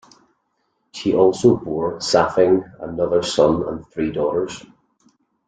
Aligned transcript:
She 0.93 1.13
also 1.13 1.55
bore 1.57 1.97
Zaifeng 1.99 2.63
another 2.79 3.21
son 3.21 3.63
and 3.67 3.85
three 3.91 4.11
daughters. 4.11 4.65